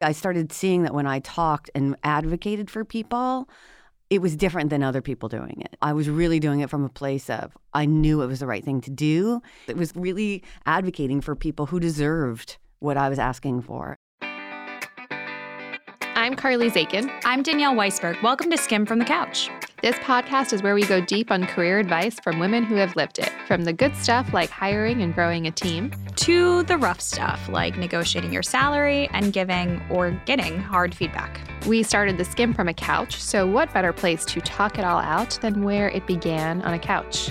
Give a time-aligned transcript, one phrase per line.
[0.00, 3.48] I started seeing that when I talked and advocated for people,
[4.10, 5.76] it was different than other people doing it.
[5.80, 8.64] I was really doing it from a place of I knew it was the right
[8.64, 9.40] thing to do.
[9.66, 13.96] It was really advocating for people who deserved what I was asking for.
[16.14, 17.10] I'm Carly Zakin.
[17.24, 18.22] I'm Danielle Weisberg.
[18.22, 19.50] Welcome to Skim from the Couch.
[19.82, 23.18] This podcast is where we go deep on career advice from women who have lived
[23.18, 27.46] it, from the good stuff like hiring and growing a team, to the rough stuff
[27.50, 31.42] like negotiating your salary and giving or getting hard feedback.
[31.66, 35.00] We started the Skimm from a couch, so what better place to talk it all
[35.00, 37.30] out than where it began on a couch?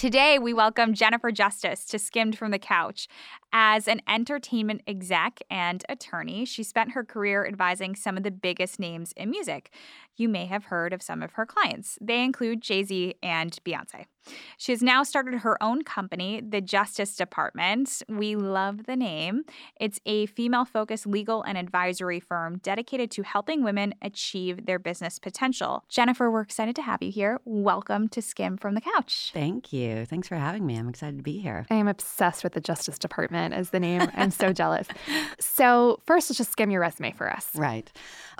[0.00, 3.06] Today, we welcome Jennifer Justice to Skimm'd from the Couch.
[3.52, 8.78] As an entertainment exec and attorney, she spent her career advising some of the biggest
[8.78, 9.72] names in music.
[10.16, 11.98] You may have heard of some of her clients.
[12.00, 14.04] They include Jay Z and Beyonce.
[14.58, 18.02] She has now started her own company, the Justice Department.
[18.06, 19.44] We love the name.
[19.80, 25.18] It's a female focused legal and advisory firm dedicated to helping women achieve their business
[25.18, 25.84] potential.
[25.88, 27.40] Jennifer, we're excited to have you here.
[27.46, 29.30] Welcome to Skim from the Couch.
[29.32, 30.04] Thank you.
[30.04, 30.76] Thanks for having me.
[30.76, 31.66] I'm excited to be here.
[31.70, 34.10] I am obsessed with the Justice Department as the name.
[34.16, 34.86] I'm so jealous.
[35.38, 37.48] So, first, let's just skim your resume for us.
[37.54, 37.90] Right.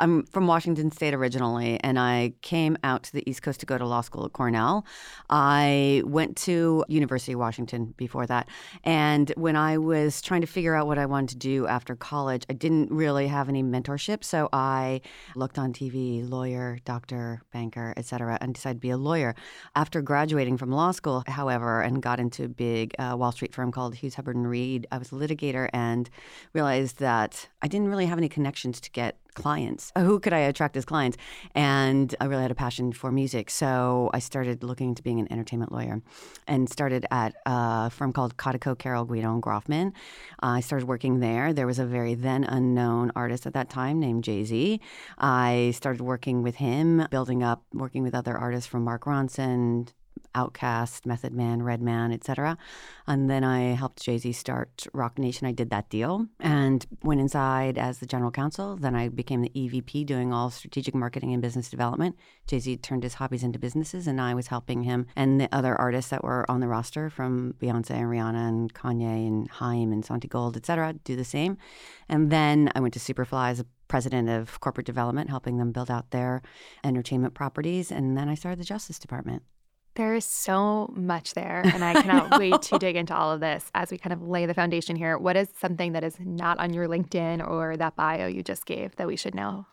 [0.01, 3.77] I'm from Washington State originally, and I came out to the East Coast to go
[3.77, 4.87] to law school at Cornell.
[5.29, 8.49] I went to University of Washington before that,
[8.83, 12.47] and when I was trying to figure out what I wanted to do after college,
[12.49, 15.03] I didn't really have any mentorship, so I
[15.37, 19.35] looked on TV, lawyer, doctor, banker, etc., and decided to be a lawyer.
[19.77, 23.71] After graduating from law school, however, and got into a big uh, Wall Street firm
[23.71, 26.11] called Hughes Hubbard and Reed, I was a litigator and
[26.53, 29.93] realized that I didn't really have any connections to get clients.
[29.97, 31.17] Who could I attract as clients?
[31.55, 33.51] And I really had a passion for music.
[33.51, 36.03] So I started looking into being an entertainment lawyer
[36.47, 39.93] and started at a firm called Codikow, Carroll, Guido, and Groffman.
[40.43, 41.53] Uh, I started working there.
[41.53, 44.81] There was a very then unknown artist at that time named Jay Z.
[45.19, 49.89] I started working with him, building up, working with other artists from Mark Ronson,
[50.35, 52.57] Outkast, Method Man, Redman, etc.
[53.07, 55.47] And then I helped Jay Z start Roc Nation.
[55.47, 58.77] I did that deal and went inside as the general counsel.
[58.77, 62.17] Then I became the EVP doing all strategic marketing and business development.
[62.47, 65.75] Jay Z turned his hobbies into businesses, and I was helping him and the other
[65.75, 70.05] artists that were on the roster from Beyonce and Rihanna and Kanye and Haim and
[70.05, 70.93] Santigold, etc.
[71.05, 71.57] do the same.
[72.09, 75.91] And then I went to Superfly as a president of corporate development, helping them build
[75.91, 76.43] out their
[76.85, 77.91] entertainment properties.
[77.91, 79.43] And then I started the Justice Department.
[79.95, 83.71] There is so much there, and I cannot wait to dig into all of this
[83.75, 85.19] as we kind of lay the foundation here.
[85.19, 88.95] What is something that is not on your LinkedIn or that bio you just gave
[88.97, 89.67] that we should know?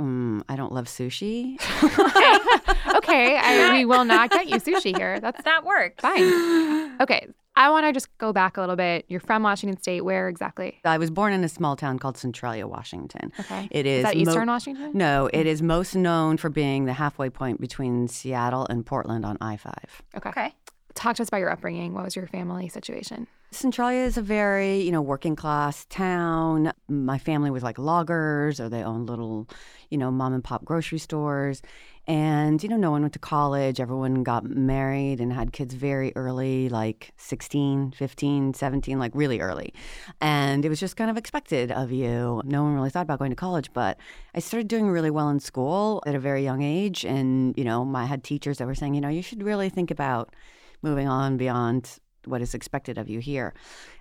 [0.00, 1.60] Mm, I don't love sushi.
[1.82, 5.20] okay, okay I, we will not get you sushi here.
[5.20, 6.00] That's that works.
[6.00, 7.00] Fine.
[7.02, 7.26] Okay,
[7.60, 9.04] I want to just go back a little bit.
[9.08, 10.00] You're from Washington State.
[10.00, 10.80] Where exactly?
[10.82, 13.32] I was born in a small town called Centralia, Washington.
[13.38, 13.68] Okay.
[13.70, 14.92] It is, is that Eastern mo- Washington?
[14.94, 19.36] No, it is most known for being the halfway point between Seattle and Portland on
[19.42, 19.74] I 5.
[20.16, 20.28] Okay.
[20.30, 20.54] Okay.
[20.94, 21.94] Talk to us about your upbringing.
[21.94, 23.26] What was your family situation?
[23.52, 26.72] Centralia is a very, you know, working class town.
[26.88, 29.48] My family was like loggers or they owned little,
[29.88, 31.60] you know, mom and pop grocery stores.
[32.06, 33.80] And, you know, no one went to college.
[33.80, 39.74] Everyone got married and had kids very early, like 16, 15, 17, like really early.
[40.20, 42.42] And it was just kind of expected of you.
[42.44, 43.98] No one really thought about going to college, but
[44.34, 47.04] I started doing really well in school at a very young age.
[47.04, 49.90] And, you know, I had teachers that were saying, you know, you should really think
[49.90, 50.34] about
[50.82, 53.54] moving on beyond what is expected of you here.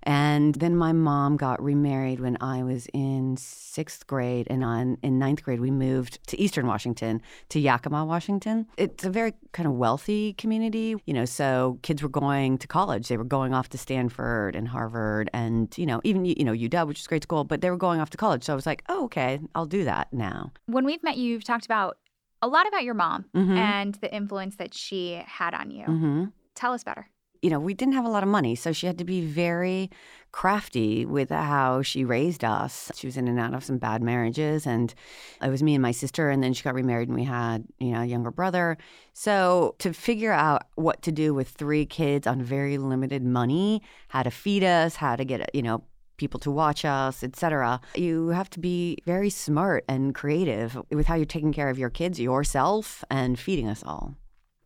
[0.03, 5.19] And then my mom got remarried when I was in sixth grade, and on in
[5.19, 8.67] ninth grade we moved to Eastern Washington, to Yakima, Washington.
[8.77, 11.25] It's a very kind of wealthy community, you know.
[11.25, 15.75] So kids were going to college; they were going off to Stanford and Harvard, and
[15.77, 18.09] you know, even you know UW, which is great school, but they were going off
[18.11, 18.43] to college.
[18.43, 20.51] So I was like, oh, okay, I'll do that now.
[20.67, 21.97] When we've met you, you've talked about
[22.41, 23.57] a lot about your mom mm-hmm.
[23.57, 25.85] and the influence that she had on you.
[25.85, 26.25] Mm-hmm.
[26.59, 27.09] Tell us better
[27.41, 29.89] you know, we didn't have a lot of money, so she had to be very
[30.31, 32.91] crafty with how she raised us.
[32.95, 34.93] She was in and out of some bad marriages, and
[35.41, 37.91] it was me and my sister, and then she got remarried, and we had, you
[37.91, 38.77] know, a younger brother.
[39.13, 44.23] So to figure out what to do with three kids on very limited money, how
[44.23, 45.83] to feed us, how to get, you know,
[46.17, 47.79] people to watch us, etc.
[47.95, 51.89] You have to be very smart and creative with how you're taking care of your
[51.89, 54.15] kids, yourself, and feeding us all.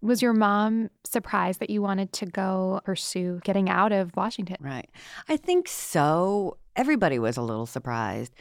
[0.03, 4.57] Was your mom surprised that you wanted to go pursue getting out of Washington?
[4.59, 4.89] Right.
[5.29, 6.57] I think so.
[6.75, 8.33] Everybody was a little surprised.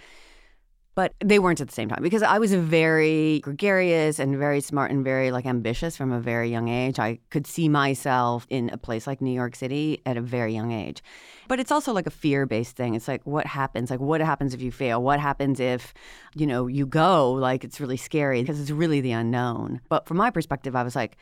[0.95, 4.91] but they weren't at the same time because I was very gregarious and very smart
[4.91, 6.99] and very like ambitious from a very young age.
[6.99, 10.71] I could see myself in a place like New York City at a very young
[10.71, 11.03] age.
[11.49, 12.95] But it's also like a fear-based thing.
[12.95, 13.91] It's like what happens?
[13.91, 15.03] Like what happens if you fail?
[15.03, 15.95] What happens if,
[16.35, 17.33] you know, you go?
[17.33, 19.81] Like it's really scary because it's really the unknown.
[19.89, 21.17] But from my perspective, I was like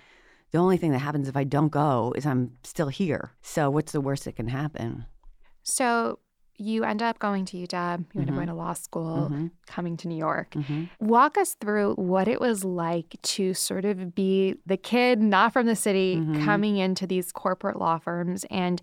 [0.52, 3.32] the only thing that happens if I don't go is I'm still here.
[3.42, 5.06] So what's the worst that can happen?
[5.62, 6.18] So
[6.56, 8.36] you end up going to UW, you end up Mhm.
[8.36, 9.50] going to law school, Mhm.
[9.66, 10.50] coming to New York.
[10.50, 10.84] Mm-hmm.
[11.00, 15.66] Walk us through what it was like to sort of be the kid not from
[15.66, 16.44] the city Mhm.
[16.44, 18.44] coming into these corporate law firms.
[18.50, 18.82] And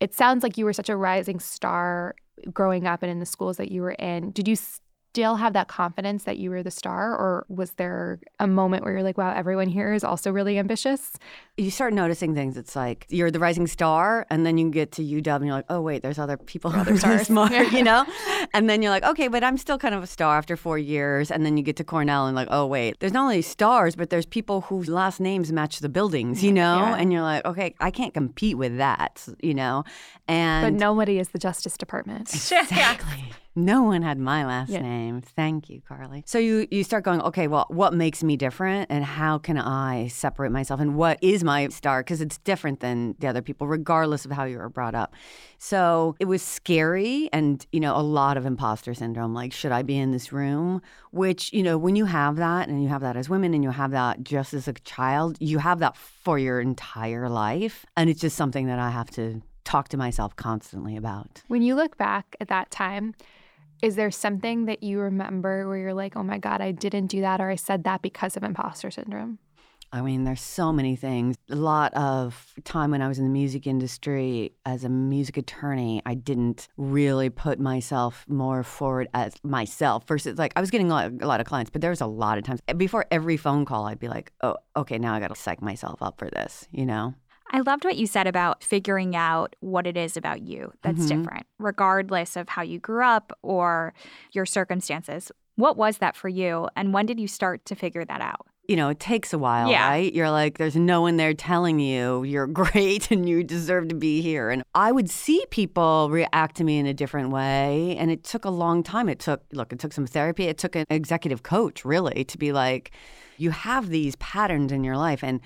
[0.00, 2.14] it sounds like you were such a rising star
[2.52, 4.30] growing up and in the schools that you were in.
[4.30, 4.56] Did you
[5.18, 8.92] still have that confidence that you were the star, or was there a moment where
[8.92, 11.18] you're like, wow, everyone here is also really ambitious?
[11.58, 12.56] you start noticing things.
[12.56, 15.66] It's like you're the rising star, and then you get to UW, and you're like,
[15.68, 17.26] oh wait, there's other people who are really stars.
[17.26, 18.06] smart, you know.
[18.54, 21.30] And then you're like, okay, but I'm still kind of a star after four years.
[21.30, 24.10] And then you get to Cornell, and like, oh wait, there's not only stars, but
[24.10, 26.78] there's people whose last names match the buildings, you know.
[26.78, 26.96] Yeah.
[26.96, 29.84] And you're like, okay, I can't compete with that, you know.
[30.28, 32.32] And But nobody is the Justice Department.
[32.32, 33.32] Exactly.
[33.58, 34.82] No one had my last Yeah.
[34.82, 35.20] name.
[35.20, 36.22] Thank you, Carly.
[36.26, 40.06] So you you start going, okay, well, what makes me different and how can I
[40.08, 44.24] separate myself and what is my star because it's different than the other people regardless
[44.24, 45.14] of how you were brought up.
[45.58, 49.82] So it was scary and, you know, a lot of imposter syndrome like should I
[49.82, 50.80] be in this room?
[51.10, 53.70] Which, you know, when you have that and you have that as women and you
[53.70, 58.20] have that just as a child, you have that for your entire life and it's
[58.20, 61.42] just something that I have to talk to myself constantly about.
[61.48, 63.14] When you look back at that time,
[63.82, 67.20] is there something that you remember where you're like, oh my God, I didn't do
[67.20, 69.38] that or I said that because of imposter syndrome?
[69.90, 71.36] I mean, there's so many things.
[71.50, 76.02] A lot of time when I was in the music industry as a music attorney,
[76.04, 80.94] I didn't really put myself more forward as myself versus like I was getting a
[80.94, 83.38] lot, a lot of clients, but there was a lot of times eh, before every
[83.38, 86.28] phone call, I'd be like, oh, okay, now I got to psych myself up for
[86.28, 87.14] this, you know?
[87.50, 91.08] I loved what you said about figuring out what it is about you that's Mhm.
[91.08, 93.94] different, regardless of how you grew up or
[94.32, 95.32] your circumstances.
[95.56, 96.68] What was that for you?
[96.76, 98.46] And when did you start to figure that out?
[98.68, 99.88] You know, it takes a while, Yeah.
[99.88, 100.12] right?
[100.12, 104.20] You're like, there's no one there telling you you're great and you deserve to be
[104.20, 104.50] here.
[104.50, 107.96] And I would see people react to me in a different way.
[107.98, 109.08] And it took a long time.
[109.08, 110.44] It took, look, it took some therapy.
[110.44, 112.90] It took an executive coach, really, to be like,
[113.38, 115.24] you have these patterns in your life.
[115.24, 115.40] And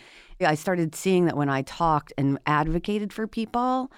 [0.45, 3.93] I started seeing that when I talked and advocated for people,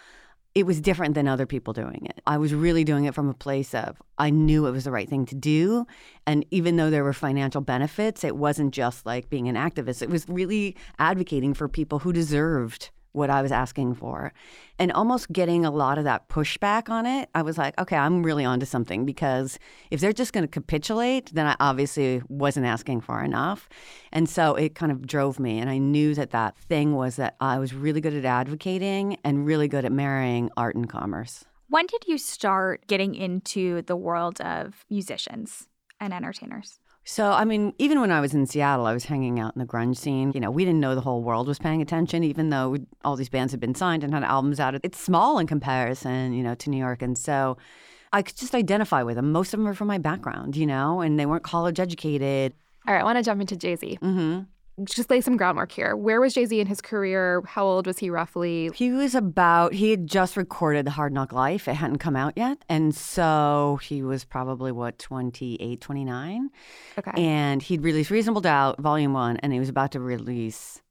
[0.55, 2.21] it was different than other people doing it.
[2.27, 5.09] I was really doing it from a place of I knew it was the right
[5.09, 5.87] thing to do.
[6.27, 10.01] And even though there were financial benefits, it wasn't just like being an activist.
[10.01, 14.32] It was really advocating for people who deserved what I was asking for.
[14.78, 18.22] And almost getting a lot of that pushback on it, I was like, okay, I'm
[18.22, 19.58] really onto something because
[19.90, 23.69] if they're just going to capitulate, then I obviously wasn't asking for enough.
[24.12, 25.61] And so it kind of drove me.
[25.61, 29.46] And I knew that that thing was that I was really good at advocating and
[29.46, 31.44] really good at marrying art and commerce.
[31.69, 35.69] When did you start getting into the world of musicians
[36.00, 36.81] and entertainers?
[37.06, 39.67] So, I mean, even when I was in Seattle, I was hanging out in the
[39.67, 40.33] grunge scene.
[40.35, 43.29] You know, we didn't know the whole world was paying attention, even though all these
[43.29, 44.75] bands had been signed and had albums out.
[44.83, 47.03] It's small in comparison, you know, to New York.
[47.03, 47.59] And so
[48.12, 49.33] I could just identify with them.
[49.33, 52.55] Most of them are from my background, you know, and they weren't college educated.
[52.89, 53.99] All right, I want to jump into Jay Z.
[54.01, 54.41] hmm
[54.82, 55.94] Just lay some groundwork here.
[55.94, 57.43] Where was Jay Z in his career?
[57.46, 58.70] How old was he roughly?
[58.75, 61.69] He was about, he had just recorded The Hard Knock Life.
[61.69, 62.58] It hadn't come out yet.
[62.69, 66.51] And so he was probably, what, 28, 29?
[66.98, 67.13] Okay.
[67.17, 70.82] And he'd released Reasonable Doubt, Volume One, and he was about to release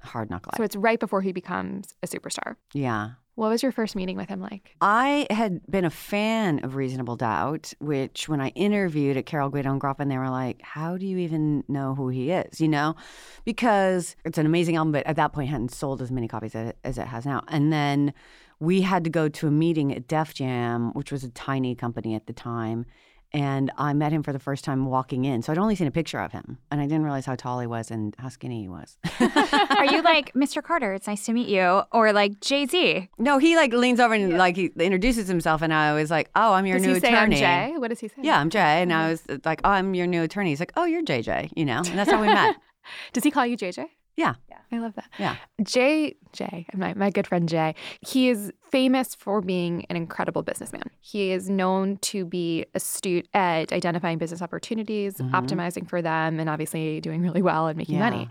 [0.00, 0.56] Hard Knock Life.
[0.58, 2.56] So it's right before he becomes a superstar.
[2.74, 3.12] yeah.
[3.36, 4.74] What was your first meeting with him like?
[4.80, 9.70] I had been a fan of Reasonable Doubt, which when I interviewed at Carroll Guido
[9.70, 12.60] and Groffman, they were like, How do you even know who he is?
[12.60, 12.96] You know,
[13.44, 16.98] because it's an amazing album, but at that point hadn't sold as many copies as
[16.98, 17.42] it has now.
[17.48, 18.12] And then
[18.58, 22.14] we had to go to a meeting at Def Jam, which was a tiny company
[22.14, 22.84] at the time.
[23.32, 25.42] And I met him for the first time walking in.
[25.42, 26.58] So I'd only seen a picture of him.
[26.70, 28.98] And I didn't realize how tall he was and how skinny he was.
[29.20, 30.62] Are you like, Mr.
[30.62, 31.82] Carter, it's nice to meet you?
[31.92, 33.08] Or like Jay Z?
[33.18, 36.52] No, he like leans over and like he introduces himself, and I was like, "Oh,
[36.52, 37.78] I'm your Does new he say attorney." I'm Jay?
[37.78, 38.16] What does he say?
[38.22, 39.10] Yeah, I'm Jay, and I uh-huh.
[39.10, 41.78] was uh, like, "Oh, I'm your new attorney." He's like, "Oh, you're JJ," you know,
[41.78, 42.56] and that's how we met.
[43.12, 43.86] Does he call you JJ?
[44.16, 44.34] Yeah.
[44.72, 45.10] I love that.
[45.18, 45.34] Yeah.
[45.64, 47.74] Jay, Jay, my, my good friend Jay,
[48.06, 50.84] he is famous for being an incredible businessman.
[51.00, 55.32] He is known to be astute at identifying business opportunities, Mhm.
[55.32, 58.08] optimizing for them, and obviously doing really well and making Yeah.
[58.10, 58.28] money.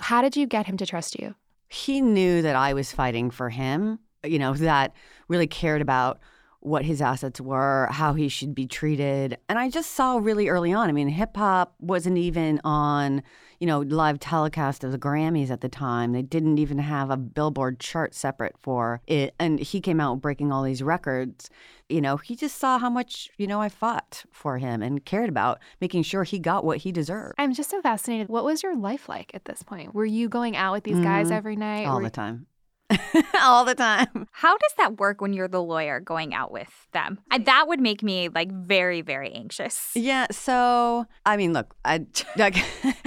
[0.00, 1.34] How did you get him to trust you?
[1.68, 3.98] He knew that I was fighting for him.
[4.26, 4.92] You know, that
[5.28, 6.18] really cared about
[6.60, 9.38] what his assets were, how he should be treated.
[9.48, 10.88] And I just saw really early on.
[10.88, 13.22] I mean, hip hop wasn't even on,
[13.60, 16.12] you know, live telecast of the Grammys at the time.
[16.12, 19.34] They didn't even have a Billboard chart separate for it.
[19.38, 21.48] And he came out breaking all these records.
[21.88, 25.28] You know, he just saw how much, you know, I fought for him and cared
[25.28, 27.36] about making sure he got what he deserved.
[27.38, 28.28] I'm just so fascinated.
[28.28, 29.94] What was your life like at this point?
[29.94, 31.32] Were you going out with these guys Mhm.
[31.36, 31.86] every night?
[31.86, 32.46] All Were- the time.
[33.42, 34.26] all the time.
[34.32, 37.18] How does that work when you're the lawyer going out with them?
[37.30, 39.90] I, that would make me like very, very anxious.
[39.94, 40.26] Yeah.
[40.30, 42.54] So, I mean, look, I like,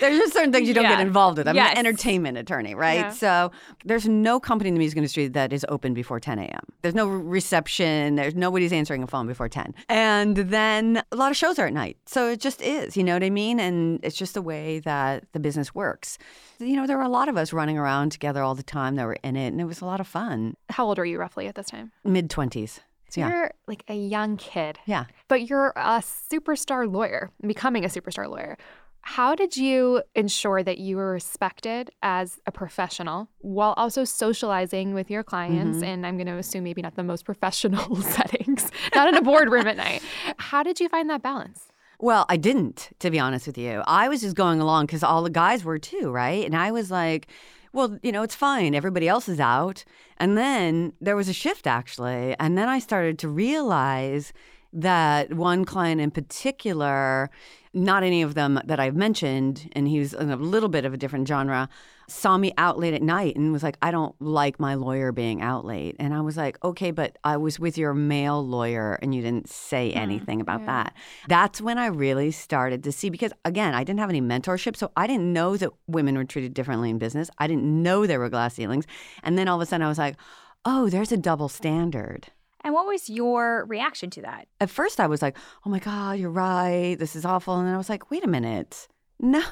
[0.00, 0.96] there's just certain things you don't Yeah.
[0.96, 1.48] get involved with.
[1.48, 1.72] I'm Yes.
[1.72, 2.94] an entertainment attorney, right?
[2.96, 3.10] Yeah.
[3.10, 3.52] So,
[3.84, 6.60] there's no company in the music industry that is open before 10 a.m.
[6.82, 8.16] There's no reception.
[8.16, 9.74] There's nobody's answering a phone before 10.
[9.88, 11.96] And then a lot of shows are at night.
[12.06, 13.60] So it just is, you know what I mean?
[13.60, 16.18] And it's just the way that the business works.
[16.58, 19.08] You know, there are a lot of us running around together all the time that
[19.08, 20.56] were in it, and it was a lot of fun.
[20.70, 21.92] How old were you roughly at this time?
[22.04, 22.80] Mid 20s.
[23.10, 23.28] So Yeah.
[23.28, 25.04] you're like a young kid, Yeah.
[25.28, 28.56] but you're a superstar lawyer, becoming a superstar lawyer.
[29.02, 35.10] How did you ensure that you were respected as a professional while also socializing with
[35.10, 35.76] your clients?
[35.76, 35.84] Mm-hmm.
[35.84, 39.66] And I'm going to assume maybe not the most professional settings, not in a boardroom
[39.66, 40.02] at night.
[40.38, 41.68] How did you find that balance?
[42.00, 43.82] Well, I didn't, to be honest with you.
[43.86, 46.44] I was just going along because all the guys were too, right?
[46.44, 47.28] And I was like,
[47.74, 48.74] well, you know, it's fine.
[48.74, 49.84] Everybody else is out.
[50.16, 52.36] And then there was a shift actually.
[52.38, 54.32] And then I started to realize
[54.72, 57.30] that one client in particular,
[57.72, 60.94] not any of them that I've mentioned, and he was in a little bit of
[60.94, 61.68] a different genre,
[62.08, 65.42] saw me out late at night and was like, I don't like my lawyer being
[65.42, 65.96] out late.
[65.98, 69.48] And I was like, okay, but I was with your male lawyer and you didn't
[69.48, 70.66] say hmm, anything about yeah.
[70.66, 70.94] that.
[71.28, 74.76] That's when I really started to see, because again, I didn't have any mentorship.
[74.76, 77.30] So I didn't know that women were treated differently in business.
[77.38, 78.86] I didn't know there were glass ceilings.
[79.22, 80.16] And then all of a sudden I was like,
[80.64, 82.28] oh, there's a double standard.
[82.64, 84.48] And what was your reaction to that?
[84.58, 86.96] At first, I was like, oh my God, you're right.
[86.98, 87.58] This is awful.
[87.58, 88.88] And then I was like, wait a minute.
[89.24, 89.42] No,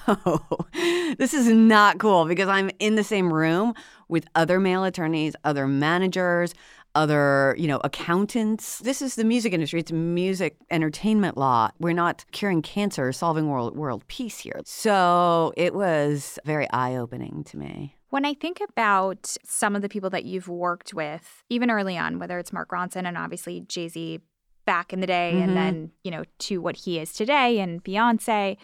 [1.18, 3.72] this is not cool because I'm in the same room
[4.06, 6.52] with other male attorneys, other managers,
[6.94, 8.80] other, you know, accountants.
[8.80, 9.80] This is the music industry.
[9.80, 11.70] It's music entertainment law.
[11.78, 14.60] We're not curing cancer, solving world world peace here.
[14.66, 17.96] So it was very eye opening to me.
[18.10, 22.18] When I think about some of the people that you've worked with, even early on,
[22.18, 24.20] whether it's Mark Ronson and obviously Jay Z
[24.64, 25.42] back in the day, Mhm.
[25.42, 28.56] and then, you know, to what he is today and Beyonce,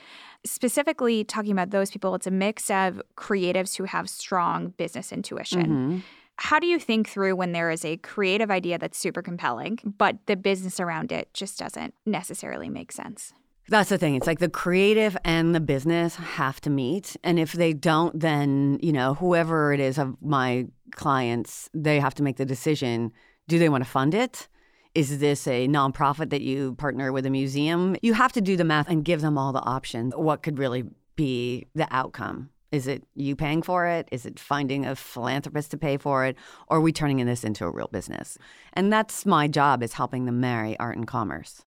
[0.45, 5.67] specifically talking about those people, it's a mix of creatives who have strong business intuition.
[5.67, 6.03] Mhm.
[6.37, 10.19] How do you think through when there is a creative idea that's super compelling, but
[10.27, 13.35] the business around it just doesn't necessarily make sense?
[13.69, 14.15] That's the thing.
[14.15, 17.17] It's like the creative and the business have to meet.
[17.23, 22.15] And if they don't, then, you know, whoever it is of my clients, they have
[22.15, 23.13] to make the decision
[23.49, 24.47] do they want to fund it?
[24.95, 27.97] Is this a nonprofit that you partner with a museum?
[28.03, 30.15] You have to do the math and give them all the options.
[30.17, 32.51] What could really be the outcome?
[32.71, 34.09] Is it you paying for it?
[34.13, 36.37] Is it finding a philanthropist to pay for it?
[36.69, 38.37] Or are we turning this into a real business?
[38.75, 41.63] And that's my job is helping them marry art and commerce.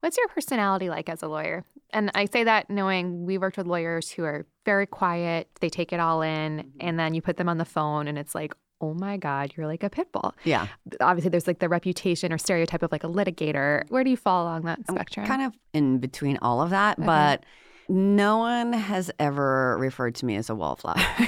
[0.00, 1.64] What's your personality like as a lawyer?
[1.90, 5.92] And I say that knowing we worked with lawyers who are very quiet, they take
[5.92, 6.68] it all in, mm-hmm.
[6.80, 9.66] and then you put them on the phone and it's like, oh my God, you're
[9.66, 10.34] like a pit bull.
[10.44, 10.66] Yeah.
[11.00, 13.82] Obviously, there's like the reputation or stereotype of like a litigator.
[13.90, 15.26] Where do you fall along that I'm spectrum?
[15.26, 17.06] kind of in between all of that, Okay.
[17.06, 17.44] but
[17.88, 20.94] no one has ever referred to me as a wallflower.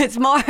[0.00, 0.42] it's more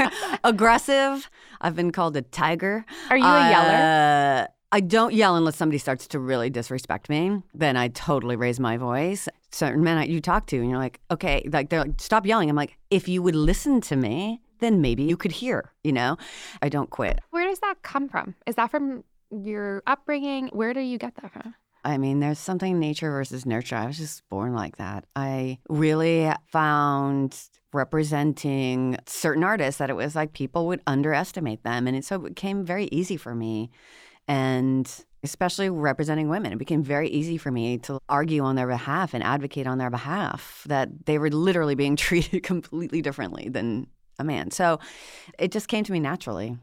[0.44, 1.28] aggressive.
[1.60, 2.84] I've been called a tiger.
[3.10, 4.44] Are you a yeller?
[4.44, 7.42] Uh, I don't yell unless somebody starts to really disrespect me.
[7.54, 9.28] Then I totally raise my voice.
[9.50, 12.48] Certain men you talk to, and you're like, okay, like they're like, stop yelling.
[12.50, 15.72] I'm like, if you would listen to me, then maybe you could hear.
[15.82, 16.16] You know,
[16.62, 17.20] I don't quit.
[17.30, 18.34] Where does that come from?
[18.46, 20.48] Is that from your upbringing?
[20.48, 21.54] Where do you get that from?
[21.84, 23.76] I mean, there's something nature versus nurture.
[23.76, 25.04] I was just born like that.
[25.14, 27.38] I really found
[27.74, 31.86] representing certain artists that it was like people would underestimate them.
[31.86, 33.70] And it, so it became very easy for me.
[34.26, 34.90] And
[35.22, 39.22] especially representing women, it became very easy for me to argue on their behalf and
[39.22, 43.86] advocate on their behalf that they were literally being treated completely differently than
[44.18, 44.50] a man.
[44.50, 44.78] So
[45.38, 46.56] it just came to me naturally.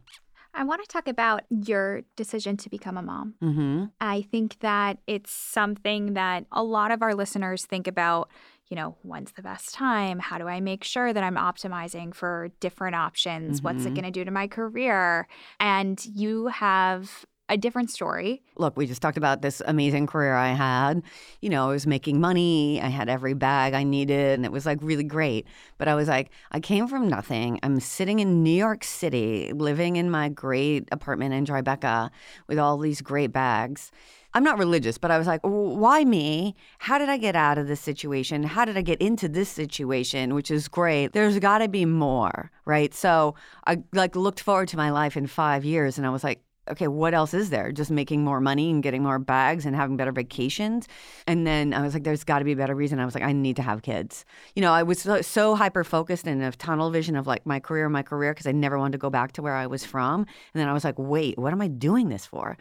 [0.54, 3.36] I want to talk about your decision to become a mom.
[3.40, 8.30] hmm I think that it's something that a lot of our listeners think about,
[8.68, 10.20] you know, when's the best time?
[10.20, 13.64] How do I make sure that I'm optimizing for different options?
[13.64, 13.96] What's it Mhm.
[13.96, 15.28] going to do to my career?
[15.60, 18.42] And you have a different story.
[18.56, 21.04] Look, we just talked about this amazing career I had.
[21.42, 24.66] You know, I was making money, I had every bag I needed, and it was
[24.66, 25.46] like really great.
[25.78, 27.60] But I was like, I came from nothing.
[27.62, 32.10] I'm sitting in New York City, living in my great apartment in Tribeca
[32.48, 33.92] with all these great bags.
[34.34, 36.56] I'm not religious, but I was like, why me?
[36.78, 38.44] How did I get out of this situation?
[38.44, 41.12] How did I get into this situation, which is great?
[41.12, 42.94] There's got to be more, right?
[42.94, 43.36] So
[43.68, 46.88] I like looked forward to my life in 5 years and I was like, okay,
[46.88, 47.72] what else is there?
[47.72, 50.88] Just making more money and getting more bags and having better vacations.
[51.26, 53.00] And then I was like, there's got to be a better reason.
[53.00, 54.26] I was like, I need to have kids.
[54.56, 57.60] You know, I was so, so hyper focused in a tunnel vision of like my
[57.60, 60.22] career, my career, because I never wanted to go back to where I was from.
[60.22, 62.58] And then I was like, wait, what am I doing this for?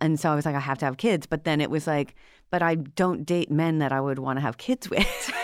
[0.00, 1.26] And so I was like, I have to have kids.
[1.26, 2.16] But then it was like,
[2.50, 5.00] but I don't date men that I would want to have kids with.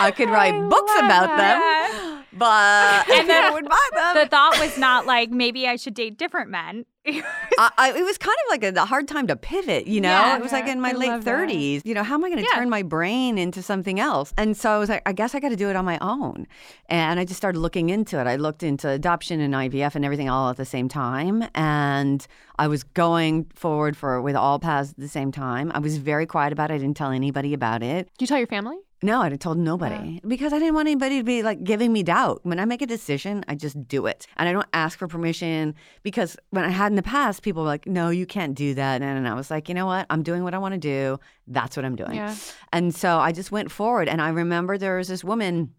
[0.00, 1.92] I could write I books about that.
[1.92, 2.01] them
[2.32, 4.14] but And then I would buy them.
[4.14, 6.84] The thought was not like maybe I should date different men.
[7.06, 10.08] I, I, it was kind of like a, a, hard time to pivot, you know?
[10.08, 11.48] Yeah, it was like in my I late love that.
[11.48, 11.82] 30s.
[11.84, 12.58] You know, how am I going to Yeah.
[12.58, 14.32] turn my brain into something else?
[14.38, 16.46] And so I was like, I guess I got to do it on my own.
[16.88, 18.28] And I just started looking into it.
[18.28, 21.44] I looked into adoption and IVF and everything all at the same time.
[21.56, 22.24] And
[22.56, 25.72] I was going forward for with all paths at the same time.
[25.74, 26.74] I was very quiet about it.
[26.74, 28.06] I didn't tell anybody about it.
[28.16, 28.76] Do you tell your family?
[29.04, 32.40] No, I told nobody because I didn't want anybody to be like giving me doubt.
[32.44, 34.26] When I make a decision, I just do it.
[34.36, 37.68] And I don't ask for permission because when I had in the past, people were
[37.68, 39.02] like, no, you can't do that.
[39.02, 40.06] And I was like, you know what?
[40.08, 41.18] I'm doing what I want to do.
[41.48, 42.14] That's what I'm doing.
[42.14, 42.34] Yeah.
[42.72, 44.08] And so I just went forward.
[44.08, 45.74] And I remember there was this woman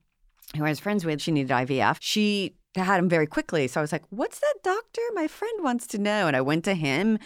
[0.57, 1.21] who I was friends with.
[1.21, 1.97] She needed IVF.
[2.01, 3.67] She had him very quickly.
[3.67, 5.01] So I was like, what's that doctor?
[5.13, 6.27] My friend wants to know.
[6.27, 7.19] And I went to him.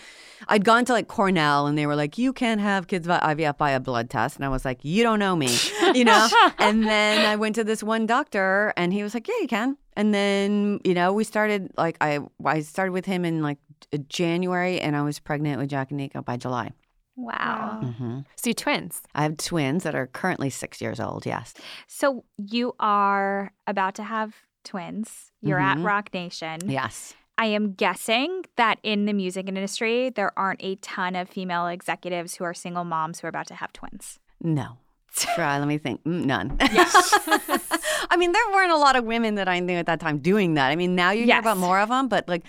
[0.48, 3.58] I'd gone to like Cornell and they were like, you can't have kids by IVF
[3.58, 4.36] by a blood test.
[4.36, 5.58] And I was like, you don't know me,
[5.94, 6.28] you know?
[6.60, 9.78] and then I went to this one doctor and he was like, yeah, you can.
[9.96, 13.58] And then, you know, we started like, I, I started with him in like
[14.10, 16.72] January and I was pregnant with Jack and Nico by July.
[17.16, 17.82] Wow.
[17.84, 18.20] Mm-hmm.
[18.36, 19.02] So you twins.
[19.16, 21.26] I have twins that are currently six years old.
[21.26, 21.56] Yes.
[21.88, 24.36] So you are about to have
[24.68, 25.32] twins.
[25.42, 25.86] You're at Mhm.
[25.86, 26.60] Roc Nation.
[26.70, 27.16] Yes.
[27.40, 32.36] I am guessing that in the music industry, there aren't a ton of female executives
[32.36, 34.20] who are single moms who are about to have twins.
[34.42, 34.78] No.
[35.16, 36.04] Try, let me think.
[36.04, 36.58] Mm, None.
[38.10, 40.56] I mean, there weren't a lot of women that I knew at that time doing
[40.56, 40.70] that.
[40.70, 41.42] I mean, now you hear Yes.
[41.42, 42.44] about more of them, but like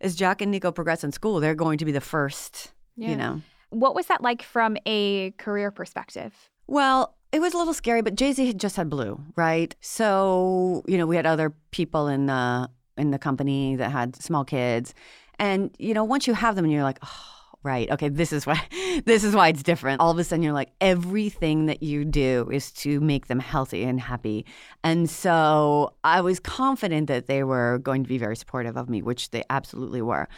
[0.00, 3.10] as Jack and Nico progress in school, they're going to be the first, Yeah.
[3.10, 3.42] you know.
[3.70, 6.32] What was that like from a career perspective?
[6.70, 9.74] Well, it was a little scary, but Jay Z had just had Blue, right?
[9.80, 14.44] So you know, we had other people in the in the company that had small
[14.44, 14.94] kids,
[15.40, 18.46] and you know, once you have them, and you're like, oh, right, okay, this is
[18.46, 18.60] why
[19.04, 20.00] this is why it's different.
[20.00, 23.82] All of a sudden, you're like, everything that you do is to make them healthy
[23.82, 24.46] and happy,
[24.84, 29.02] and so I was confident that they were going to be very supportive of me,
[29.02, 30.28] which they absolutely were.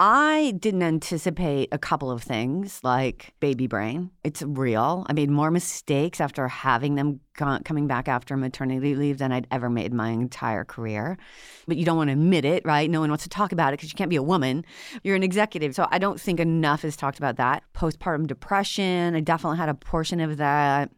[0.00, 4.10] I didn't anticipate a couple of things like baby brain.
[4.24, 5.06] It's real.
[5.08, 9.46] I made more mistakes after having them co- coming back after maternity leave than I'd
[9.50, 11.18] ever made my entire career.
[11.68, 12.90] But you don't want to admit it, right?
[12.90, 14.64] No one wants to talk about it because you can't be a woman.
[15.04, 15.74] You're an executive.
[15.74, 17.62] So I don't think enough is talked about that.
[17.74, 20.90] Postpartum depression, I definitely had a portion of that.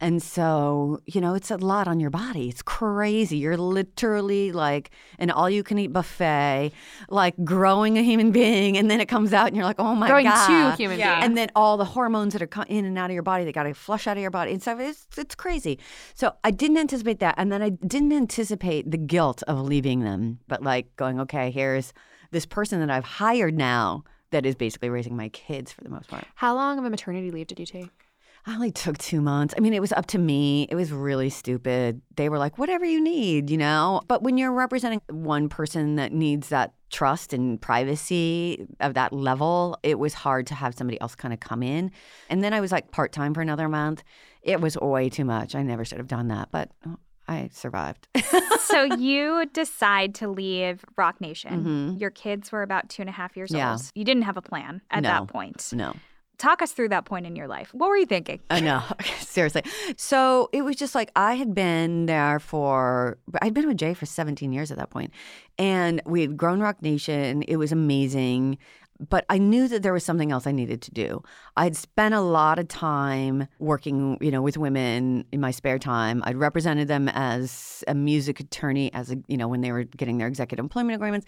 [0.00, 2.48] And so, you know, it's a lot on your body.
[2.48, 3.38] It's crazy.
[3.38, 6.72] You're literally like an all you can eat buffet,
[7.10, 8.76] like growing a human being.
[8.76, 10.22] And then it comes out and you're like, oh my god.
[10.46, 11.14] Growing two human Yeah.
[11.16, 11.24] beings.
[11.26, 13.52] And then all the hormones that are co- in and out of your body, they
[13.52, 14.78] got to flush out of your body and stuff.
[14.80, 15.78] It's, it's crazy.
[16.14, 17.34] So I didn't anticipate that.
[17.36, 21.92] And then I didn't anticipate the guilt of leaving them, but like going, okay, here's
[22.30, 26.08] this person that I've hired now that is basically raising my kids for the most
[26.08, 26.24] part.
[26.34, 27.88] How long of a maternity leave did you take?
[28.48, 29.52] I only took two months.
[29.56, 30.66] I mean, it was up to me.
[30.70, 32.00] It was really stupid.
[32.16, 34.00] They were like, whatever you need, you know?
[34.08, 39.78] But when you're representing one person that needs that trust and privacy of that level,
[39.82, 41.90] it was hard to have somebody else kind of come in.
[42.30, 44.02] And then I was like part time for another month.
[44.42, 45.54] It was way too much.
[45.54, 46.96] I never should have done that, but oh,
[47.28, 48.08] I survived.
[48.60, 51.64] so you decide to leave Roc Nation.
[51.96, 52.00] Mhm.
[52.00, 53.72] Your kids were about two and a half years Yeah.
[53.72, 53.82] old.
[53.94, 55.10] You didn't have a plan at No.
[55.10, 55.68] that point.
[55.74, 55.92] no.
[56.38, 57.74] Talk us through that point in your life.
[57.74, 58.38] What were you thinking?
[58.48, 58.82] I know,
[59.18, 59.62] seriously.
[59.96, 64.06] So it was just like I had been there for, I'd been with Jay for
[64.06, 65.12] 17 years at that point,
[65.58, 67.42] and we had grown Roc Nation.
[67.42, 68.58] It was amazing.
[69.00, 71.22] But I knew that there was something else I needed to do.
[71.56, 76.22] I'd spent a lot of time working, you know, with women in my spare time.
[76.24, 80.18] I'd represented them as a music attorney, as a, you know, when they were getting
[80.18, 81.26] their executive employment agreements,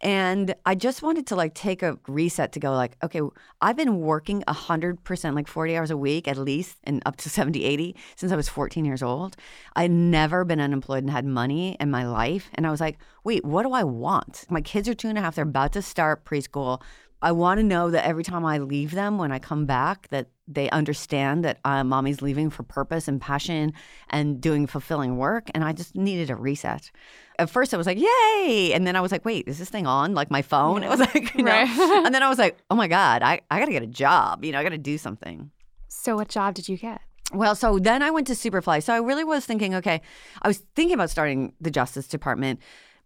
[0.00, 3.20] and I just wanted to like take a reset to go like, okay,
[3.60, 7.64] I've been working 100%, like 40 hours a week at least, and up to 70,
[7.64, 9.36] 80 since I was 14 years old.
[9.76, 12.50] I'd never been unemployed and had money in my life.
[12.54, 14.46] And I was like, wait, what do I want?
[14.50, 15.34] My kids are two and a half.
[15.34, 16.82] They're about to start preschool.
[17.22, 20.26] I want to know that every time I leave them, when I come back, that
[20.48, 23.72] they understand that uh, mommy's leaving for purpose and passion
[24.10, 25.48] and doing fulfilling work.
[25.54, 26.90] And I just needed a reset.
[27.38, 28.72] At first, I was like, yay.
[28.74, 30.14] And then I was like, wait, is this thing on?
[30.14, 30.82] Like my phone?
[30.82, 31.52] It was like, you know.
[31.52, 31.68] Right.
[32.04, 34.44] and then I was like, oh my God, I, I got to get a job.
[34.44, 35.52] You know, I got to do something.
[35.86, 37.02] So, what job did you get?
[37.32, 38.82] Well, so then I went to Superfly.
[38.82, 40.02] So I really was thinking, okay,
[40.42, 42.60] I was thinking about starting the Justice Department,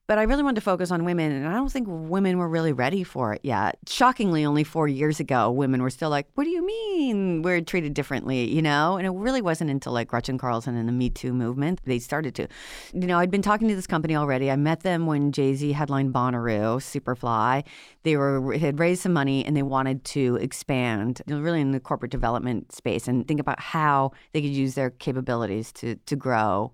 [0.06, 2.72] but I really wanted to focus on women, and I don't think women were really
[2.72, 3.78] ready for it yet.
[3.88, 7.94] Shockingly, only four years ago, women were still like, "What do you mean we're treated
[7.94, 11.32] differently?" You know, and it really wasn't until like Gretchen Carlson and the Me Too
[11.32, 12.48] movement they started to.
[12.92, 14.50] You know, I'd been talking to this company already.
[14.50, 17.64] I met them when Jay Z headlined Bonnaroo, Superfly.
[18.04, 22.12] They were had raised some money and they wanted to expand, really in the corporate
[22.12, 26.72] development space, and think about how they could use their capabilities to to grow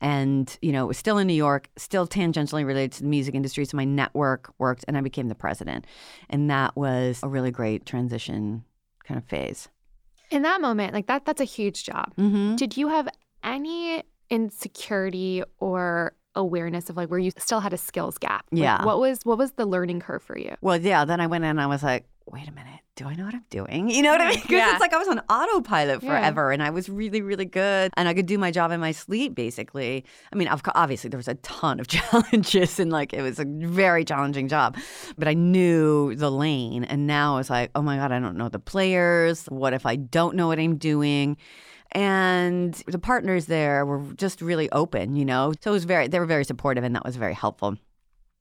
[0.00, 3.34] and you know it was still in new york still tangentially related to the music
[3.34, 5.86] industry so my network worked and i became the president
[6.30, 8.64] and that was a really great transition
[9.04, 9.68] kind of phase
[10.30, 12.12] In that moment, like that, that's a huge job.
[12.16, 12.56] mm-hmm.
[12.56, 13.06] Did you have
[13.44, 18.44] any insecurity or awareness of like where you still had a skills gap?
[18.50, 18.84] Like, Yeah.
[18.84, 20.54] what was what was the learning curve for you?
[20.60, 23.14] well yeah then i went in and i was like wait a minute do i
[23.14, 23.88] know what i'm doing?
[23.94, 24.34] You know what i mean?
[24.36, 24.70] Because Yeah.
[24.72, 26.08] it's like i was on autopilot Yeah.
[26.10, 28.92] forever and i was really really good and i could do my job in my
[28.92, 30.04] sleep basically.
[30.32, 34.04] I mean obviously there was a ton of challenges and like it was a very
[34.04, 34.76] challenging job
[35.18, 38.48] but i knew the lane and now it's like oh my god i don't know
[38.48, 39.44] the players.
[39.46, 41.36] What if i don't know what i'm doing?
[41.92, 45.52] And the partners there were just really open you know?
[45.60, 47.76] So it was very they were very supportive and that was very helpful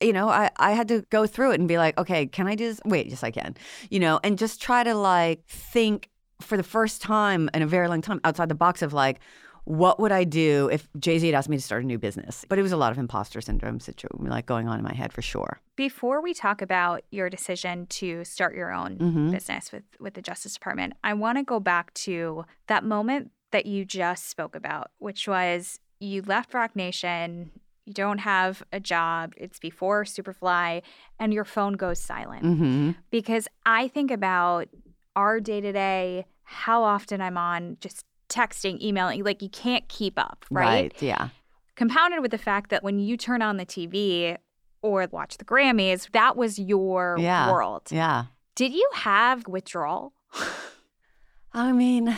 [0.04, 2.56] you know, I, I had to go through it and be like, okay, can I
[2.56, 2.80] do this?
[2.86, 3.08] wait?
[3.08, 3.56] Yes, I can,
[3.90, 6.10] you know, and just try to like think
[6.42, 9.20] for the first time in a very long time outside the box of like,
[9.66, 12.44] what would I do if Jay Z had asked me to start a new business?
[12.50, 15.14] But it was a lot of imposter syndrome situation like going on in my head
[15.14, 15.62] for sure.
[15.78, 19.32] Before we talk about your decision to start your own Mhm.
[19.32, 23.66] business with with the Justice Department, I want to go back to that moment that
[23.66, 27.52] you just spoke about, which was you left Roc Nation,
[27.86, 30.82] you don't have a job, it's before Superfly,
[31.20, 32.44] and your phone goes silent.
[32.44, 32.92] Mm-hmm.
[33.12, 34.68] Because I think about
[35.16, 40.18] our day to day, how often I'm on just texting, emailing, like you can't keep
[40.18, 40.94] up, right?
[41.02, 41.30] Yeah.
[41.76, 44.38] compounded with the fact that when you turn on the TV
[44.82, 47.52] or watch the Grammys, that was your Yeah.
[47.52, 47.84] world.
[47.92, 48.26] Yeah.
[48.56, 50.14] Did you have withdrawal?
[51.54, 52.16] I mean,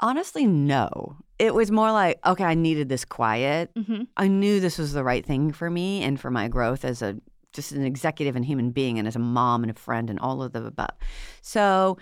[0.00, 1.16] honestly, no.
[1.42, 3.74] It was more like, okay, I needed this quiet.
[3.74, 4.02] Mm-hmm.
[4.16, 7.16] I knew this was the right thing for me and for my growth as a
[7.52, 10.40] just an executive and human being and as a mom and a friend and all
[10.40, 10.94] of the above.
[11.40, 11.98] So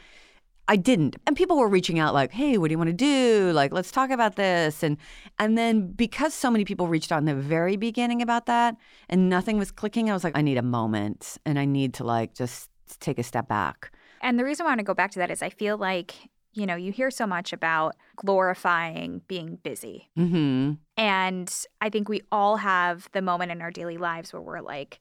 [0.68, 1.16] I didn't.
[1.26, 3.50] And people were reaching out like, "Hey, what do you want to do?
[3.53, 4.98] Like, let's talk about this." And
[5.38, 8.76] and then because so many people reached out in the very beginning about that
[9.09, 12.05] and nothing was clicking, I was like, I need a moment and I need to
[12.05, 12.68] like just
[13.00, 13.90] take a step back.
[14.20, 16.14] And the reason I want to go back to that is I feel like,
[16.52, 20.10] you know, you hear so much about glorifying being busy.
[20.18, 20.78] Mhm.
[20.96, 25.00] And I think we all have the moment in our daily lives where we're like,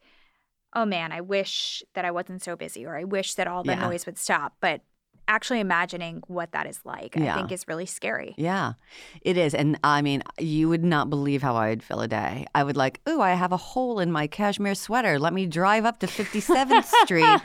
[0.74, 3.72] oh man, I wish that I wasn't so busy, or I wish that all the
[3.72, 3.88] Yeah.
[3.88, 4.56] noise would stop.
[4.62, 4.82] But
[5.30, 8.34] actually imagining what that is like, I think is really scary.
[8.38, 8.74] Yeah,
[9.22, 9.54] it is.
[9.54, 12.46] And I mean, you would not believe how I'd fill a day.
[12.54, 15.20] I would like, oh, I have a hole in my cashmere sweater.
[15.20, 17.40] Let me drive up to 57th Street.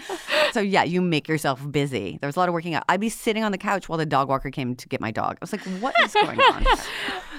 [0.53, 2.19] So, yeah, you make yourself busy.
[2.21, 2.85] There was a lot of working out.
[2.89, 5.35] I'd be sitting on the couch while the dog walker came to get my dog.
[5.35, 6.65] I was like, what is going on?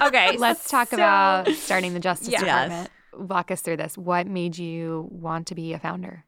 [0.02, 2.42] Okay, Let's talk so- about starting the Justice Yes.
[2.42, 2.90] Department.
[3.16, 3.96] Walk us through this.
[3.96, 6.25] What made you want to be a founder?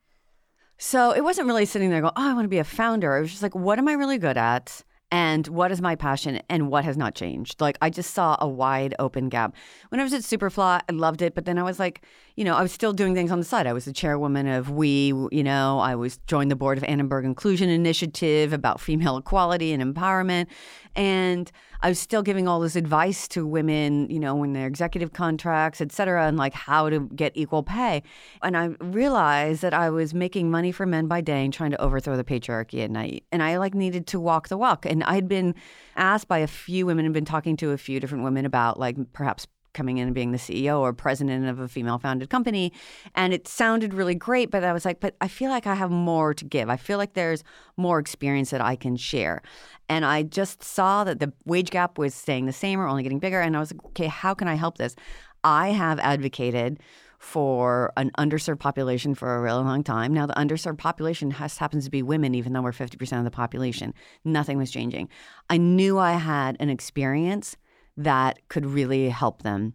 [0.79, 3.17] So it wasn't really sitting there going, oh, I want to be a founder.
[3.17, 4.83] It was just like, what am I really good at?
[5.11, 7.62] And what is my passion and what has not changed?
[7.62, 9.55] Like, I just saw a wide open gap.
[9.88, 11.35] When I was at Superfly, I loved it.
[11.35, 12.05] But then I was like,
[12.37, 13.67] you know, I was still doing things on the side.
[13.67, 17.25] I was the chairwoman of We, you know, I was joined the board of Annenberg
[17.25, 20.47] Inclusion Initiative about female equality and empowerment.
[20.95, 25.12] And I was still giving all this advice to women, you know, when their executive
[25.12, 28.03] contracts, et cetera, and like how to get equal pay.
[28.43, 31.81] And I realized that I was making money for men by day and trying to
[31.81, 33.25] overthrow the patriarchy at night.
[33.31, 34.87] And I like needed to walk the walk.
[34.87, 35.55] And I'd been
[35.95, 38.97] asked by a few women and been talking to a few different women about like
[39.12, 39.47] perhaps
[39.79, 42.73] coming in and being the CEO or president of a female founded company.
[43.14, 45.91] And it sounded really great, but I was like, but I feel like I have
[45.91, 46.69] more to give.
[46.69, 47.45] I feel like there's
[47.77, 49.41] more experience that I can share.
[49.88, 53.21] And I just saw that the wage gap was staying the same or only getting
[53.21, 53.41] bigger.
[53.41, 54.97] And I was like, okay, how can I help this?
[55.45, 56.81] I have advocated
[57.21, 60.12] for an underserved population for a really long time.
[60.12, 63.31] Now, the underserved population has, happens to be women, even though we're 50% of the
[63.31, 63.95] population.
[64.25, 65.09] Nothing was changing.
[65.49, 67.57] I knew I had an experience
[67.98, 69.74] that could really help them.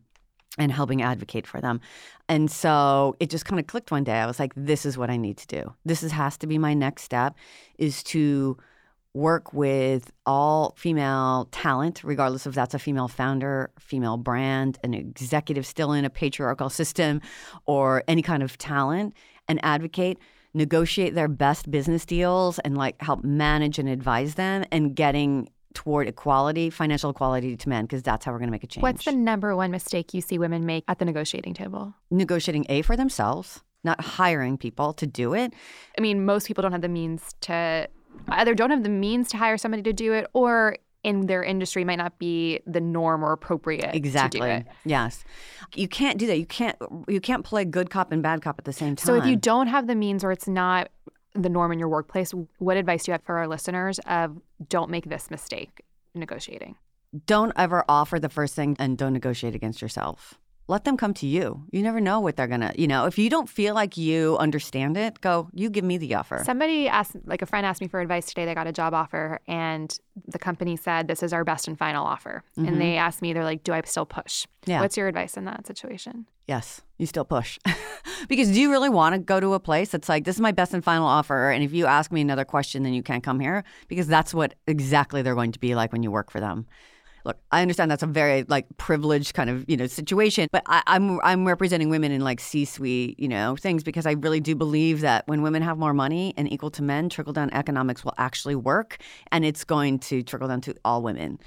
[0.58, 1.82] and helping advocate for them.
[2.30, 4.20] And so it just kind of clicked one day.
[4.20, 5.74] I was like, this is what I need to do.
[5.84, 7.36] This is, has to be my next step
[7.80, 8.58] is to
[9.16, 15.66] work with all female talent, regardless if that's a female founder, female brand, an executive
[15.66, 17.20] still in a patriarchal system,
[17.66, 19.16] or any kind of talent,
[19.48, 20.20] and advocate,
[20.54, 26.08] negotiate their best business deals, and like help manage and advise them and getting toward
[26.08, 28.84] equality, financial equality to men, because that's how we're going to make a change.
[28.84, 31.94] What's the number one mistake you see women make at the negotiating table?
[32.12, 35.54] Negotiating A for themselves, not hiring people to do it.
[35.98, 37.88] I mean, most people don't have the means to
[38.30, 41.84] either don't have the means to hire somebody to do it or in their industry
[41.84, 45.24] might not be the norm or appropriate exactly yes
[45.76, 48.66] you can't do that you can't you can't play good cop and bad cop at
[48.66, 50.90] the same time so if you don't have the means or it's not
[51.34, 54.90] the norm in your workplace what advice do you have for our listeners of don't
[54.90, 55.82] make this mistake
[56.14, 56.76] negotiating.
[57.26, 61.28] Don't ever offer the first thing and don't negotiate against yourself let them come to
[61.28, 61.66] you.
[61.72, 64.96] You never know what they're gonna, you know, if you don't feel like you understand
[64.96, 66.42] it, go, you give me the offer.
[66.46, 68.46] Somebody asked, like a friend asked me for advice today.
[68.46, 69.98] They got a job offer and
[70.28, 72.44] the company said, this is our best and final offer.
[72.58, 72.68] Mm-hmm.
[72.68, 74.48] And they asked me, they're like, do I still push?
[74.66, 74.80] Yeah.
[74.80, 76.28] What's your advice in that situation?
[76.48, 77.60] Yes, you still push.
[78.30, 80.52] because do you really want to go to a place that's like, this is my
[80.54, 81.52] best and final offer?
[81.52, 83.66] And if you ask me another question, then you can't come here?
[83.90, 86.68] Because that's what exactly they're going to be like when you work for them
[87.26, 90.84] look, I understand that's a very like privileged kind of you know situation, but I,
[90.88, 95.02] I'm I'm representing women in like C-suite you know things because I really do believe
[95.02, 98.56] that when women have more money and equal to men, trickle down economics will actually
[98.56, 98.98] work,
[99.32, 101.40] and it's going to trickle down to all women.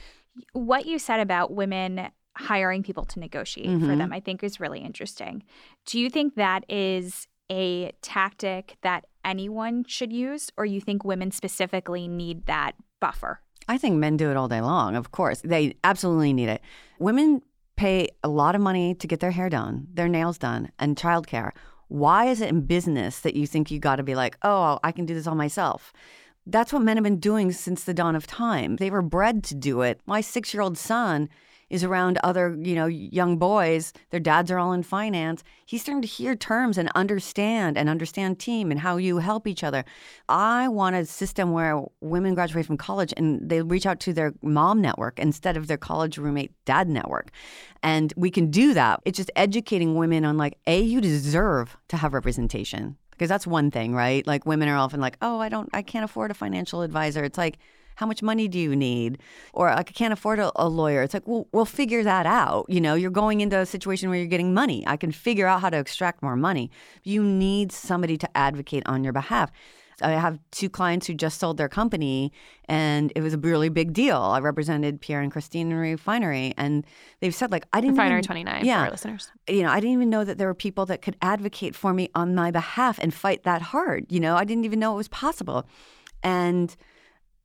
[0.53, 3.89] What you said about women hiring people to negotiate mm-hmm.
[3.89, 5.43] for them, I think is really interesting.
[5.87, 11.31] Do you think that is a tactic that anyone should use, or you think women
[11.31, 13.41] specifically need that buffer?
[13.69, 15.41] I think men do it all day long, of course.
[15.43, 16.63] They absolutely need it.
[16.99, 17.43] Women
[17.77, 21.51] pay a lot of money to get their hair done, their nails done, and childcare.
[21.89, 24.93] Why is it in business that you think you got to be like, oh, I
[24.93, 25.93] can do this all myself?
[26.47, 28.77] That's what men have been doing since the dawn of time.
[28.77, 30.01] They were bred to do it.
[30.07, 31.29] My six year old son
[31.69, 35.43] is around other, you know, young boys, their dads are all in finance.
[35.65, 39.65] He's starting to hear terms and understand and understand team and how you help each
[39.65, 39.85] other.
[40.29, 44.33] I want a system where women graduate from college and they reach out to their
[44.43, 47.31] mom network instead of their college roommate dad network.
[47.83, 49.01] And we can do that.
[49.05, 52.97] It's just educating women on like, A, you deserve to have representation.
[53.11, 54.27] Because that's one thing, right?
[54.27, 57.25] Like women are often like, oh, I don't, I can't afford a financial advisor.
[57.25, 57.59] It's like,
[57.97, 59.19] how much money do you need?
[59.53, 61.03] Or like, I can't afford a, a lawyer.
[61.03, 62.67] It's like, well, we'll figure that out.
[62.69, 64.85] You know, you're going into a situation where you're getting money.
[64.87, 66.71] I can figure out how to extract more money.
[67.03, 69.51] You need somebody to advocate on your behalf.
[70.03, 72.33] I have two clients who just sold their company,
[72.67, 74.19] and it was a really big deal.
[74.19, 76.85] I represented Pierre and Christene in Refinery, and
[77.21, 78.67] they've said like I didn't Refinery Twenty Nine.
[78.67, 79.33] Yeah, for our listeners.
[79.49, 82.11] You know, I didn't even know that there were people that could advocate for me
[82.15, 84.05] on my behalf and fight that hard.
[84.11, 85.67] You know, I didn't even know it was possible,
[86.23, 86.77] and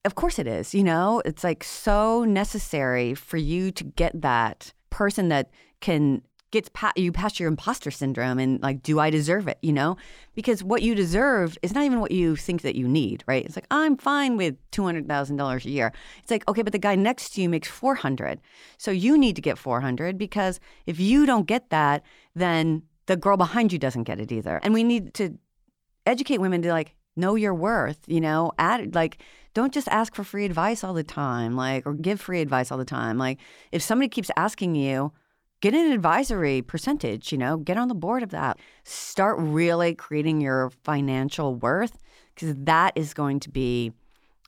[0.05, 0.73] of course it is.
[0.73, 6.69] You know, it's like so necessary for you to get that person that can gets
[6.73, 9.95] pa- you past your imposter syndrome and like do i deserve it you know?
[10.35, 13.45] Because what you deserve is not even what you think that you need right?
[13.45, 15.93] It's like i'm fine with $200000 a year.
[16.21, 18.41] It's like okay but the guy next to you makes 400
[18.77, 22.03] so you need to get 400 because if you don't get that
[22.35, 24.59] then the girl behind you doesn't get it either.
[24.61, 25.37] And we need to
[26.05, 29.21] educate women to like know your worth you know add like
[29.53, 32.77] don't just ask for free advice all the time, like, or give free advice all
[32.77, 33.17] the time.
[33.17, 33.39] Like,
[33.71, 35.11] if somebody keeps asking you,
[35.61, 38.59] get an advisory percentage, you know, get on the board of that.
[38.83, 41.97] Start really creating your financial worth
[42.33, 43.91] because that is going to be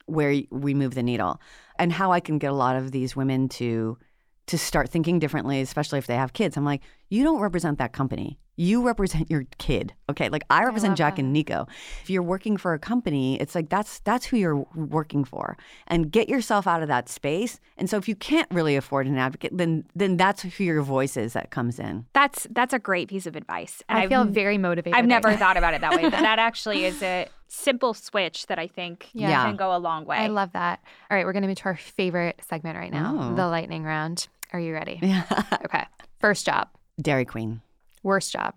[0.06, 1.39] where we move the needle.
[1.78, 3.97] And how I can get a lot of these women to
[4.45, 6.58] to start thinking differently, especially if they have kids.
[6.58, 10.29] I'm like, you don't represent that company you represent your kid okay?
[10.29, 11.23] Like i represent I jack that.
[11.23, 11.67] and nico.
[12.01, 15.57] If you're working for a company it's like that's that's who you're working for.
[15.87, 17.59] And get yourself out of that space.
[17.77, 21.17] And so if you can't really afford an advocate then then that's who your voice
[21.17, 22.05] is that comes in.
[22.13, 23.81] That's that's a great piece of advice.
[23.89, 26.39] And i I've, feel very motivated i've never thought about it that way but that
[26.49, 29.45] actually is a simple switch that i think yeah.
[29.45, 30.17] can go a long way.
[30.17, 30.79] I love that.
[31.09, 33.35] All right we're going to move to our favorite segment right now oh.
[33.35, 34.27] the lightning round.
[34.51, 34.99] Are you ready?
[35.01, 35.25] Yeah.
[35.65, 35.85] Okay
[36.19, 36.69] first job.
[37.01, 37.61] Dairy queen
[38.03, 38.55] Worst job.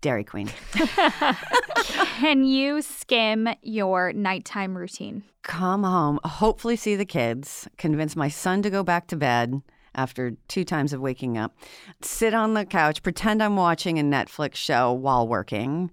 [0.00, 0.50] Dairy Queen.
[1.74, 5.24] Can you skim your nighttime routine?
[5.42, 9.62] Come home, hopefully see the kids, convince my son to go back to bed
[9.94, 11.56] after two times of waking up,
[12.02, 15.90] sit on the couch, pretend I'm watching a Netflix show while working,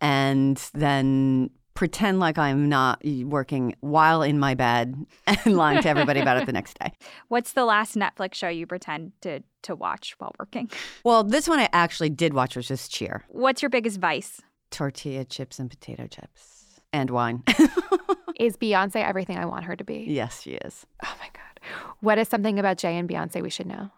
[0.00, 4.96] and then pretend like I'm not working while in my bed
[5.28, 6.90] and lying to everybody about it the next day.
[7.28, 10.68] What's the last Netflix show you pretend to to watch while working?
[11.04, 13.24] Well, this one I actually did watch was just Cheer.
[13.28, 14.40] What's your biggest vice?
[14.70, 17.44] Tortilla chips and potato chips and wine.
[18.40, 20.04] is Beyonce everything I want her to be?
[20.08, 20.84] Yes, she is.
[21.04, 21.60] Oh my God.
[22.00, 23.90] What is something about Jay and Beyonce we should know?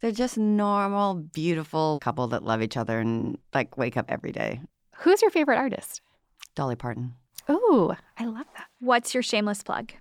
[0.00, 4.60] They're just normal, beautiful couple that love each other and like wake up every day.
[4.96, 6.02] Who's your favorite artist?
[6.58, 7.14] Dolly Parton.
[7.48, 8.66] Oh, I love that.
[8.80, 9.92] What's your shameless plug?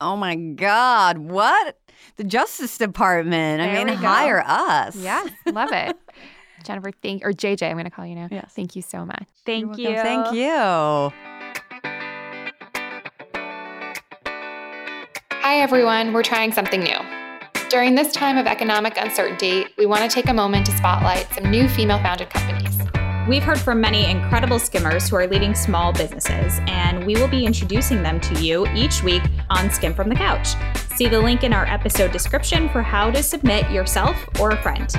[0.00, 1.80] Oh my God, what?
[2.14, 3.60] The Justice Department.
[3.60, 4.06] There I mean, go.
[4.06, 4.94] hire us.
[4.94, 5.96] Yes, love it.
[6.62, 8.28] Jennifer, thank or JJ, I'm going to call you now.
[8.30, 8.52] Yes.
[8.54, 9.24] Thank you so much.
[9.44, 9.96] Thank You're you.
[9.96, 10.24] welcome.
[10.24, 11.12] Thank you.
[15.32, 16.12] Hi, everyone.
[16.12, 16.98] We're trying something new.
[17.68, 21.50] During this time of economic uncertainty, we want to take a moment to spotlight some
[21.50, 22.78] new female founded companies.
[23.28, 27.44] We've heard from many incredible skimmers who are leading small businesses, and we will be
[27.44, 30.50] introducing them to you each week on Skimm from the Couch.
[30.94, 34.94] See the link in our episode description for how to submit yourself or a friend.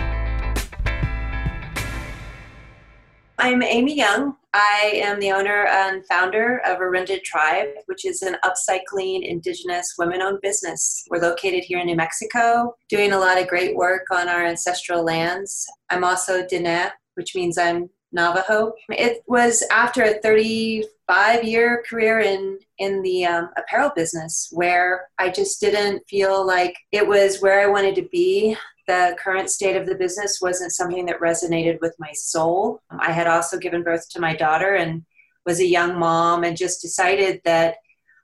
[3.38, 4.36] I'm Amy Young.
[4.54, 10.22] I am the owner and founder of Orenda Tribe, which is an upcycling indigenous women
[10.22, 11.06] owned business.
[11.10, 15.06] We're located here in New Mexico, doing a lot of great work on our ancestral
[15.06, 15.66] lands.
[15.90, 18.74] I'm also Diné, which means I'm Navajo.
[18.90, 25.30] It was after a 35 year career in, in the um, apparel business where I
[25.30, 29.86] just didn't feel like it was where I wanted to be the current state of
[29.86, 32.82] the business wasn't something that resonated with my soul.
[32.90, 35.06] I had also given birth to my daughter and
[35.46, 37.76] was a young mom and just decided that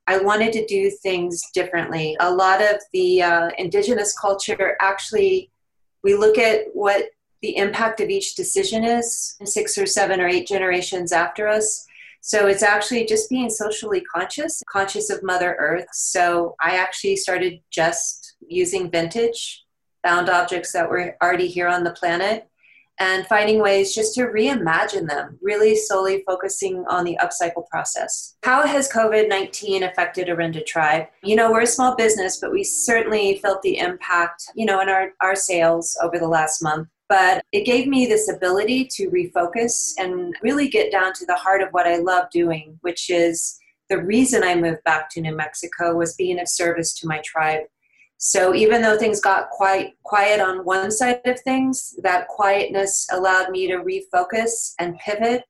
[0.08, 2.16] I wanted to do things differently.
[2.20, 5.52] A lot of the uh, indigenous culture actually,
[6.04, 7.06] we look at what
[7.44, 11.86] the impact of each decision is six or seven or eight generations after us.
[12.22, 15.86] So it's actually just being socially conscious, conscious of Mother Earth.
[15.92, 19.62] So I actually started just using vintage
[20.04, 22.50] found objects that were already here on the planet
[23.00, 28.36] and finding ways just to reimagine them, really solely focusing on the upcycle process.
[28.44, 31.08] How has COVID 19 affected Orenda Tribe?
[31.24, 34.90] You know, we're a small business, but we certainly felt the impact, you know, in
[34.90, 36.88] our, our sales over the last month.
[37.14, 41.62] But it gave me this ability to refocus and really get down to the heart
[41.62, 45.96] of what I love doing, which is the reason I moved back to New Mexico
[45.96, 47.66] was being of service to my tribe
[48.26, 53.50] so even though things got quite quiet on one side of things, that quietness allowed
[53.50, 55.44] me to refocus and pivot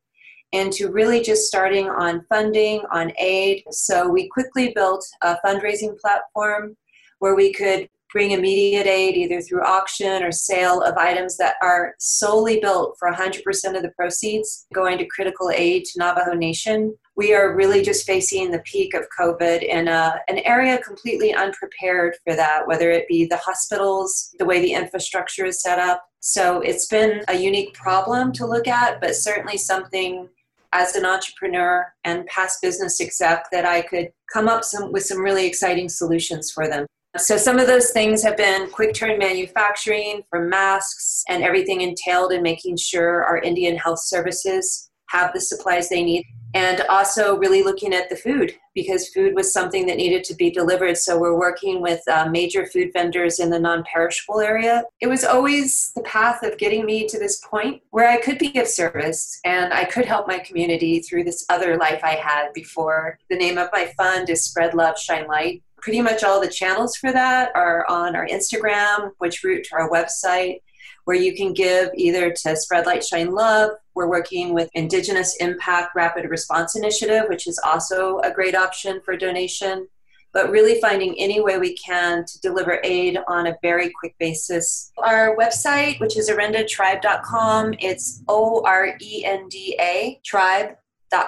[0.54, 3.64] into really just starting on funding, on aid.
[3.70, 6.76] So we quickly built a fundraising platform
[7.20, 11.96] where we could bring immediate aid either through auction or sale of items that are
[12.00, 13.42] solely built for 100%
[13.76, 16.96] of the proceeds going to critical aid to Navajo Nation.
[17.18, 22.16] We are really just facing the peak of COVID in a, an area completely unprepared
[22.24, 26.06] for that, whether it be the hospitals, the way the infrastructure is set up.
[26.20, 30.30] So it's been a unique problem to look at, but certainly something
[30.72, 35.20] as an entrepreneur and past business exec that I could come up some, with some
[35.20, 36.86] really exciting solutions for them.
[37.18, 42.32] So some of those things have been quick turn manufacturing for masks and everything entailed
[42.32, 46.26] in making sure our Indian health services have the supplies they need.
[46.56, 50.52] And also really looking at the food because food was something that needed to be
[50.52, 50.98] delivered.
[50.98, 54.84] So we're working with uh, major food vendors in the non perishable area.
[55.00, 58.60] It was always the path of getting me to this point where I could be
[58.60, 63.18] of service and I could help my community through this other life I had before.
[63.32, 66.96] The name of my fund is Spread Love, Shine Light pretty much all the channels
[66.96, 70.62] for that are on our Instagram, which route to our website,
[71.04, 73.72] where you can give either to Spread Light, Shine Love.
[73.94, 79.18] We're working with Indigenous Impact Rapid Response Initiative, which is also a great option for
[79.18, 79.90] donation.
[80.32, 84.92] But really finding any way we can to deliver aid on a very quick basis.
[84.98, 90.78] Our website, which is orendatribe.com, it's O R E N D A tribe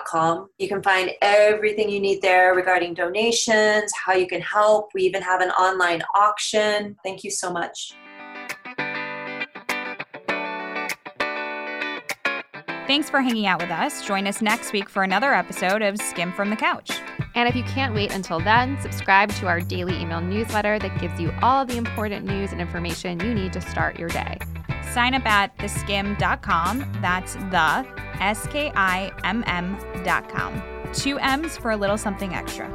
[0.06, 0.50] Com.
[0.58, 4.90] You can find everything you need there regarding donations, how you can help.
[4.94, 6.96] We even have an online auction.
[7.04, 7.94] Thank you so much.
[12.88, 14.06] Thanks for hanging out with us.
[14.06, 16.92] Join us next week for another episode of Skimm from the Couch.
[17.34, 21.20] And if you can't wait until then, subscribe to our daily email newsletter that gives
[21.20, 24.38] you all the important news and information you need to start your day.
[24.94, 27.00] Sign up at theskimm.com.
[27.02, 30.62] That's the S K I M M dot com.
[30.94, 32.70] Two M's for a little something extra.